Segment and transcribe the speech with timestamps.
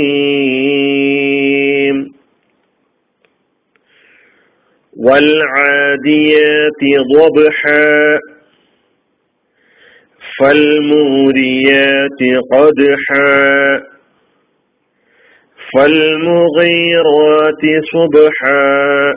[4.97, 6.81] والعاديات
[7.15, 8.19] ضبحا.
[10.39, 12.21] فالموريات
[12.51, 13.98] قدحا.
[15.75, 19.13] فالمغيرات صبحا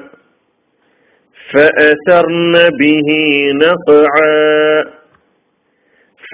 [1.53, 3.09] فأثرن به
[3.55, 4.85] نقعا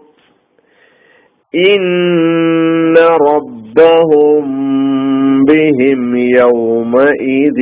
[1.54, 4.44] إن ربهم
[5.44, 7.58] بهم يومئذ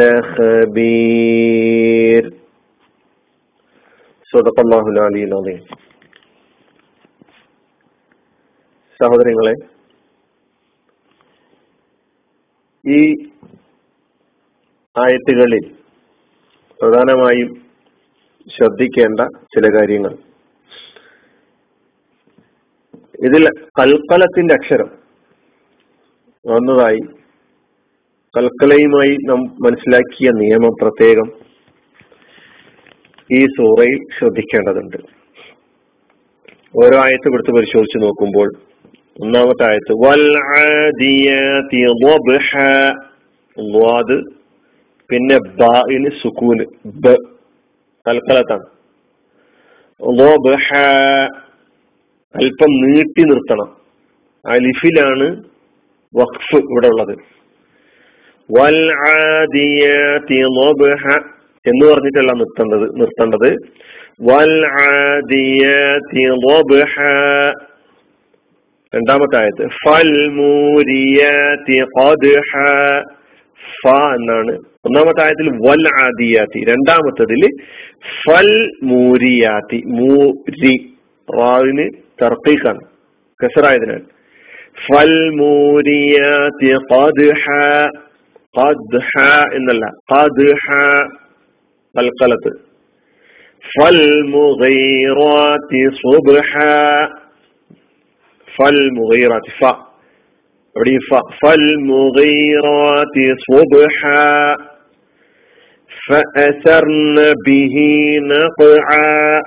[0.00, 2.24] لخبير
[4.26, 5.60] صدق الله العلي العظيم
[9.00, 9.54] സഹോദരങ്ങളെ
[12.84, 13.00] ഈ
[14.96, 15.64] ആയത്തുകളിൽ
[16.80, 17.50] പ്രധാനമായും
[18.46, 19.20] ശ്രദ്ധിക്കേണ്ട
[19.54, 20.12] ചില കാര്യങ്ങൾ
[23.21, 23.43] ഇതിൽ
[23.79, 24.89] കൽക്കലത്തിന്റെ അക്ഷരം
[26.45, 27.01] വന്നതായി
[28.35, 31.27] കൽക്കലയുമായി നാം മനസ്സിലാക്കിയ നിയമം പ്രത്യേകം
[33.29, 34.97] ഈ സൂറയിൽ ശ്രദ്ധിക്കേണ്ടതുണ്ട്.
[36.81, 38.49] ഓരോ ആയത്ത് എടുത്ത് പരിശോധിച്ച് നോക്കുമ്പോൾ
[39.19, 40.23] ഒന്നാമത്തെ ആയത്ത് വൽ
[45.09, 46.65] പിന്നെ ബാഇന് സുക്കൂന്
[47.03, 47.15] ബ
[48.05, 48.65] കൽക്കലത്താണ്.
[52.35, 53.81] അല്പം നീട്ടി നിർത്തണം.
[54.51, 55.43] അലിഫിലാണ്
[56.15, 57.17] വഖഫ് ഇവിടെ ഉള്ളത്.
[58.59, 58.91] വൽ
[61.67, 63.55] എന്ന് പറഞ്ഞിട്ടല്ല നിർത്തേണ്ടത് നിർത്തേണ്ടത്.
[64.21, 64.65] വൽ
[68.95, 69.67] രണ്ടാമത്തെ ആയത്ത്.
[69.67, 70.29] ഫൽ
[74.15, 74.51] എന്നാണ്.
[74.85, 77.47] ഒന്നാമത്തെ ആയത്തിൽ വൽ ആദിയാത്തി രണ്ടാമത്തതിൽ
[77.99, 80.95] ഫൽ മൂരിയാത്തി മൂരി.
[81.39, 81.89] റാവിന്
[82.21, 82.73] ترقيقا
[83.41, 84.03] كسر إذن
[84.87, 86.61] فالموريات
[86.91, 87.89] قدحا
[88.59, 90.87] قدحا إن الله قدحا
[91.97, 92.45] القلط.
[93.79, 95.71] فالمغيرات
[96.03, 97.09] صبحا
[98.57, 99.75] فالمغيرات فأ
[101.43, 103.17] فالمغيرات
[103.49, 104.55] صبحا
[106.07, 107.17] فأثرن
[107.47, 107.75] به
[108.33, 109.41] نقعا.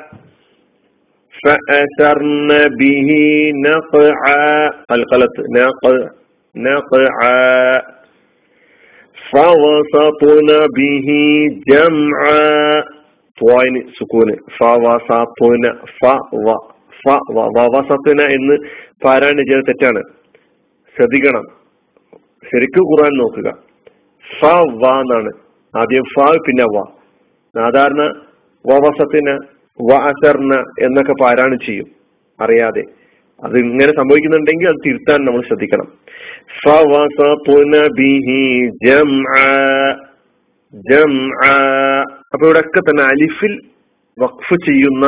[1.43, 3.09] فأثرن به
[3.57, 6.07] نقعا قلقلت نقع
[6.55, 7.81] نقعا
[9.17, 11.07] فوسطن به
[11.67, 12.83] جمعا
[13.37, 14.29] طوين سكون
[14.59, 15.63] فوسطن
[15.99, 16.01] ف
[16.37, 16.47] و
[16.99, 17.05] ഫ
[17.55, 18.55] വവസത്തിന എന്ന്
[19.03, 20.01] പാരായണം ചെയ്ത തെറ്റാണ്
[20.97, 21.45] ശ്രദ്ധിക്കണം
[22.49, 23.49] ശരിക്കും ഖുർആൻ നോക്കുക
[24.25, 24.49] ഫ
[24.81, 25.31] വ എന്നാണ്
[25.73, 26.83] ആദ്യം ഫ പിന്നെ വ
[27.55, 28.01] സാധാരണ
[28.65, 29.35] വവസത്തിന്
[29.80, 31.86] വാസർന എന്നൊക്കെ പാരായണം ചെയ്യും.
[32.40, 32.82] അറിയാതെ.
[33.44, 35.92] അത് ഇങ്ങനെ സംഭവിക്കുന്നുണ്ടെങ്കിൽ അത് തിരുത്താൻ നമ്മൾ ശ്രദ്ധിക്കണം.
[42.32, 43.60] അപ്പൊ ഇവിടെയൊക്കെ തന്നെ അലിഫിൽ
[44.18, 45.06] വഖഫ് ചെയ്യുന്ന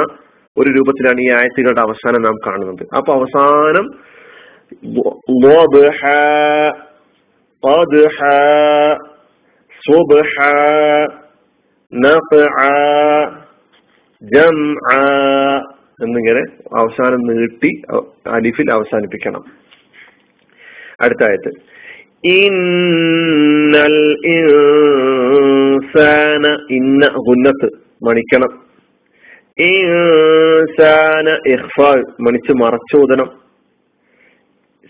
[0.58, 2.86] ഒരു രൂപത്തിലാണ് ഈ ആയത്തുകളുടെ അവസാനം നാം കാണുന്നത്.
[2.96, 3.90] അപ്പൊ അവസാനം
[14.34, 14.76] ജം
[16.02, 17.82] എന്നിങ്ങനെ അവസാനം നീട്ടി
[18.26, 19.44] അലിഫിൽ അവസാനിപ്പിക്കണം.
[21.00, 21.50] അടുത്ത ആയത്ത്.
[22.26, 27.68] ഇന്നൽ ഇൻസാന ഇന്ന ഗുന്നത്ത്
[28.04, 28.64] മണിക്കണം.
[29.58, 33.30] ഇൻസാന ഇഹ്ഫാൽ മണിച്ച് മറച്ചോദനം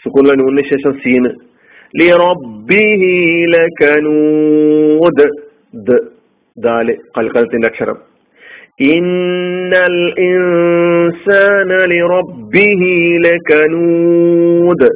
[0.05, 1.31] സുക്കൂല നൂന്നിന് ശേഷം സീന്.
[6.59, 8.16] ദാൽ കൽക്കലത്തിന്റെ അക്ഷരം.
[8.88, 12.92] ഇന്നൽ ഇൻസാന ലിറബ്ബിഹി
[13.28, 14.90] ലകനൂദ്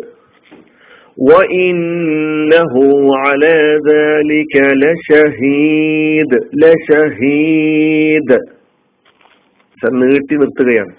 [1.29, 2.73] وإنه
[3.17, 3.57] على
[3.91, 4.53] ذلك
[4.83, 6.31] لشهيد
[6.61, 8.29] لشهيد
[10.01, 10.93] നീട്ടി നിർത്തുകയാണ്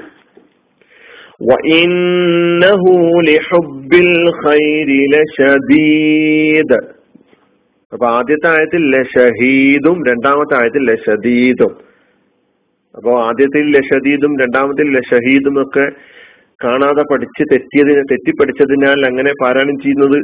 [1.41, 2.83] وإنه
[3.29, 6.71] لحب الخير لشديد
[7.93, 11.73] അപ്പൊ ആദ്യത്തെ ആയത്തിൽ ലഷഹീദും രണ്ടാമത്തെ ആയത്തിൽ ലഷദീദും
[12.98, 15.86] അപ്പോ ആദ്യത്തിൽ ലഷദീദും രണ്ടാമത്തിൽ ലഷഹീദും ഒക്കെ
[16.64, 20.18] കാണാതെ പഠിച്ച് തെറ്റിയതിന് തെറ്റിപ്പഠിച്ചതിനാൽ അങ്ങനെ പാരായണം ചെയ്യുന്നത്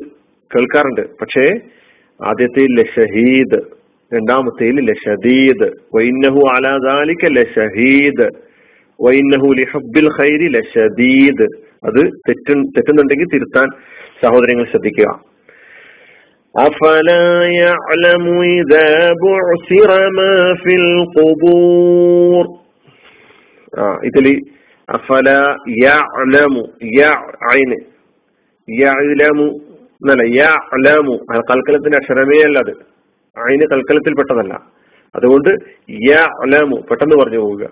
[0.52, 1.02] കേൾക്കാറുണ്ട്.
[1.22, 1.46] പക്ഷേ
[2.26, 3.60] ആദ്യത്തെ ലഷഹീദ്
[4.14, 8.28] രണ്ടാമത്തെ ലഷദീദ് വൈന്നഹു അലാദാലിക്ക ലഷഹീദ്
[9.00, 11.48] വൈന്നഹു ലിഹബിൽ ഖൈരി ലഷദീദ്
[11.88, 13.68] അത് തെറ്റു തെറ്റുന്നുണ്ടെങ്കിൽ തിരുത്താൻ
[14.24, 15.10] സഹോദരങ്ങൾ ശ്രദ്ധിക്കുക.
[16.55, 17.25] أفلا
[17.63, 18.25] يعلم
[18.59, 18.89] إذا
[19.25, 20.33] بعثر ما
[20.63, 22.45] في القبور
[23.73, 24.35] آه ഇതില്
[24.89, 25.29] അഫല
[25.85, 26.63] യഅലമു
[26.99, 27.79] യഅൈന്
[28.69, 29.47] യഅലമു
[30.03, 31.15] എന്നല്ല യഅലമു
[31.51, 32.73] കൽക്കലത്തിന്റെ അക്ഷരമേ അല്ല അത്
[33.37, 34.55] അയിന് കൽക്കലത്തിൽപ്പെട്ടതല്ല
[35.15, 35.51] അതുകൊണ്ട്
[36.09, 37.65] യഅലമു പെട്ടെന്ന് പറഞ്ഞു പോവുക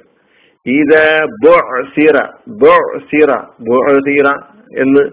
[0.67, 1.01] ഇത്
[1.45, 2.17] ബുഅസിറ
[2.63, 3.31] ബുഅസിറ
[3.69, 4.27] ബുഅസിറ
[4.85, 5.05] എന്ന്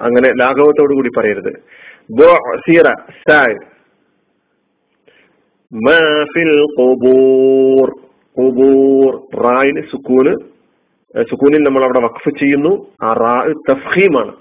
[0.00, 1.52] അങ്ങനെ ലാഘവത്തോടു കൂടി പറയരുത്.
[9.34, 10.34] റായിന് സുക്കൂന്
[11.22, 12.86] സുക്കൂനിൽ നമ്മൾ അവിടെ വഖഫ് ചെയ്യുന്നു.
[13.02, 14.36] ആ റാ തഫീമാണ്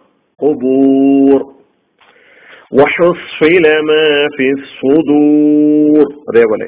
[6.30, 6.66] അതേപോലെ.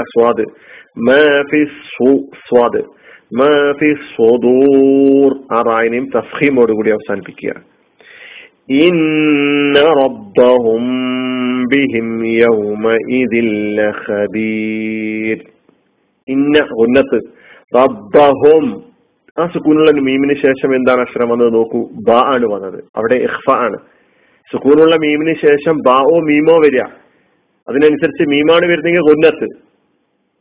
[0.00, 0.44] സ്വാദ്.
[2.48, 3.03] സ്വാദ്.
[3.94, 7.54] സ്വദൂർ ആ റായിനെയും തഫീമോടുകൂടി അവസാനിപ്പിക്കുക
[19.52, 21.88] സുക്കൂനുള്ള മീമിന് ശേഷം എന്താണ് അക്ഷരം വന്നത് നോക്കൂ?
[22.08, 22.84] ബ ആണ് വന്നത്.
[22.96, 23.78] അവിടെ ഇഹ്ഫ ആണ്.
[24.52, 26.82] സുക്കൂനുള്ള മീമിന് ശേഷം ബാവോ മീമോ വരിക.
[27.68, 29.44] അതിനനുസരിച്ച് മീമാണ് വരുന്നെങ്കിൽ ഉന്നത്ത്.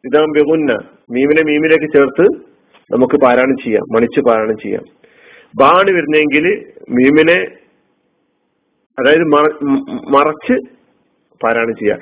[0.06, 0.78] ഇതാകുന്ന
[1.12, 2.53] മീമിനെ മീമിലേക്ക് ചേർത്ത്
[2.94, 4.84] നമുക്ക് പാരായണം ചെയ്യാം മണിച്ച് പാരായണം ചെയ്യാം.
[5.56, 7.48] ബാണ് വരുന്നെങ്കിൽ മീമിനെ
[9.00, 9.24] അതായത്
[10.14, 10.54] മറച്ച്
[11.44, 12.00] പാരായണം ചെയ്യാം.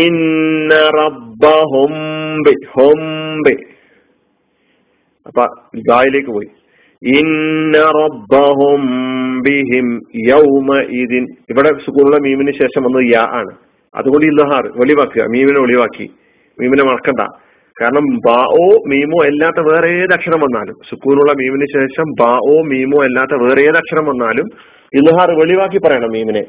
[0.00, 3.56] ഇന്ന റബ്ബ ഹൊംബെ ഹൊംബെ.
[5.26, 5.46] അപ്പൊ
[5.76, 6.48] ഗായിലേക്ക് പോയി.
[7.02, 8.82] ഇന്ന റബ്ബഹും
[9.40, 13.54] ബിഹിം യൗമ ഇതിൻ ഇവിടെ സുഖമുള്ള മീമിന് ശേഷം വന്നത് യാ ആണ്.
[13.94, 16.10] അതുകൊണ്ട് ഇല്ലഹാർ ഒളിവാക്കുക മീമിനെ ഒളിവാക്കി.
[16.60, 17.20] മീമിനെ മറക്കണ്ട.
[17.80, 20.76] കാരണം ബാഓ മീമോ അല്ലാത്ത വേറെ ഏത് അക്ഷരം വന്നാലും.
[20.90, 24.48] സുക്കൂനുള്ള മീമിന് ശേഷം ബാഓ മീമോ അല്ലാത്ത വേറെ ഏത് അക്ഷരം വന്നാലും
[24.94, 26.44] ഇൽഹാർ വെളിവാക്കി പറയണം മീമിനെ.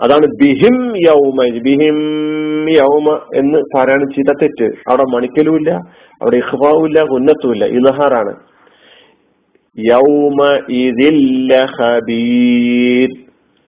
[0.00, 1.98] അതാണ് ബിഹിം യൗമ ബിഹിം
[2.70, 4.68] യൗമ എന്ന് പാരായണം ചെയ്ത തെറ്റ്.
[4.88, 5.70] അവിടെ മണിക്കലുമില്ല
[6.22, 8.34] അവിടെ ഇഹ്ബാവുമില്ല ഉന്നത്തുമില്ല ഇൽഹാറാണ്.
[9.78, 10.40] യൗമ
[11.76, 13.08] ഹബീർ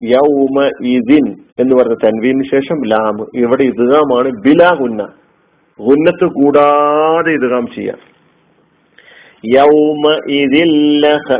[0.02, 1.24] യൗമ ഇതിൻ
[1.58, 3.16] എന്ന് പറഞ്ഞ തൻവീന് ശേഷം ലാം.
[3.34, 5.02] ഇവിടെ ഇതുകാമാണ് ബിലാ ഗുന്ന.
[5.80, 7.98] ഗുന്നത്ത് കൂടാതെ ഇതുകാം ചെയ്യാം.
[9.46, 10.72] യൗമ ഇതിൽ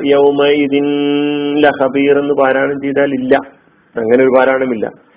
[0.05, 3.37] യൗമ ഇതില്ല ഹബീർ എന്ന് പാരായണം ചെയ്താൽ ഇല്ല.
[3.97, 5.09] അങ്ങനെ ഒരു പാരായണമില്ല.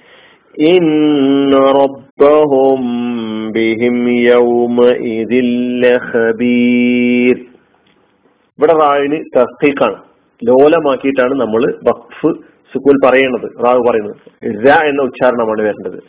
[8.59, 9.95] ഇവിടെ റാവിന് തസ്തീഖാണ്
[10.41, 12.31] ലോലമാക്കിയിട്ടാണ് നമ്മൾ വഖഫ്
[12.73, 14.15] സുക്കൂൽ പറയുന്നത് റാവ് പറയുന്നത്.
[14.45, 15.99] ര എന്ന ഉച്ചാരണമാണ് വരേണ്ടത്.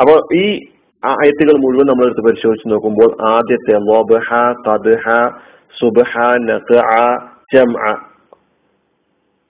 [0.00, 0.60] അപ്പൊ ഈ
[1.02, 4.28] ആയത്തുകൾ മുഴുവൻ നമ്മൾ എടുത്ത് പരിശോധിച്ച് നോക്കുമ്പോൾ ആദ്യത്തെ ലോബഹ
[4.66, 5.04] തദ്ഹ
[5.74, 6.12] സുബഹ
[6.46, 6.70] നഖ
[7.52, 7.84] ജംഅ.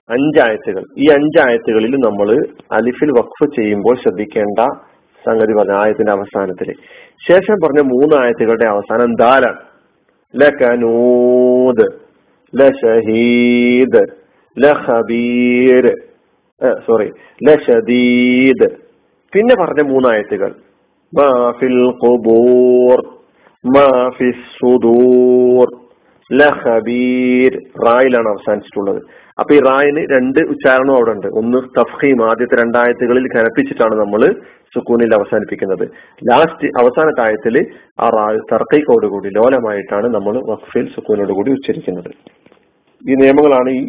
[0.09, 2.29] അഞ്ചായത്തുകൾ ഈ അഞ്ചായത്തുകളിൽ നമ്മൾ
[2.71, 4.59] അലിഫിൽ വഖഫ് ചെയ്യുമ്പോൾ ശ്രദ്ധിക്കേണ്ട
[5.23, 6.69] സംഗതി പറഞ്ഞ ആയത്തിന്റെ അവസാനത്തിൽ
[7.23, 9.59] ശേഷം പറഞ്ഞ മൂന്ന് ആയത്തുകളുടെ അവസാനം ദാലാണ്
[10.33, 11.85] ലകനൂദ്
[12.53, 14.03] ലഷഹീദ്
[14.57, 15.85] ലഖബീർ
[16.85, 17.09] സോറി
[17.41, 18.67] ലഷദീദ്
[19.33, 20.51] പിന്നെ പറഞ്ഞ മൂന്നായത്തുകൾ
[27.85, 28.99] റായിലാണ് അവസാനിച്ചിട്ടുള്ളത്.
[29.39, 34.21] അപ്പൊ ഈ റായിന് രണ്ട് ഉച്ചാരണവും അവിടെ ഉണ്ട് ഒന്ന് തഫ്ഹീം ആദ്യത്തെ രണ്ടായത്തുകളിൽ കനപ്പിച്ചിട്ടാണ് നമ്മൾ
[34.75, 35.85] സുക്കൂനിൽ അവസാനിപ്പിക്കുന്നത്.
[36.29, 37.55] ലാസ്റ്റ് അവസാനത്തെ ആയത്തിൽ
[38.03, 42.11] ആ റായ് തർക്കൈക്കോടുകൂടി ലോലമായിട്ടാണ് നമ്മൾ വഖഫിൽ സുക്കൂനോട് കൂടി ഉച്ചരിക്കുന്നത്.
[43.01, 43.81] ഈ നിയമങ്ങളാണ് ഈ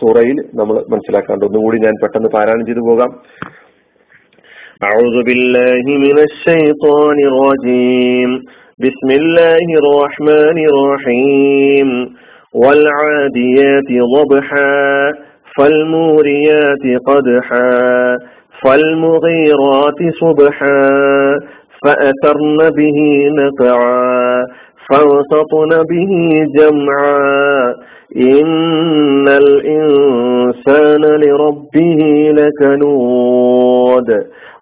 [0.00, 3.12] സൂറയിൽ നമ്മൾ മനസ്സിലാക്കേണ്ടത് ഒന്നുകൂടി ഞാൻ പെട്ടെന്ന് പാരായണം ചെയ്തു പോകാം.
[4.82, 8.38] أعوذ بالله من الشيطان الرجيم.
[8.78, 12.06] بسم الله الرحمن الرحيم.
[12.54, 15.12] والعاديات ضبحا
[15.58, 18.16] فالموريات قدحا
[18.64, 20.90] فالمغيرات صبحا
[21.84, 24.44] فأثرن به نقعا
[24.90, 27.74] فوسطن به جمعا.
[28.16, 32.00] إن الإنسان لربه
[32.32, 34.24] لكنود.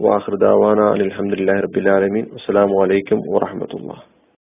[0.00, 3.96] വാഹൃദാവാന അലഹമുല്ലാ റബിലാലമീൻ അസ്സാം വലൈക്കും വാഹമത്തല്ലാ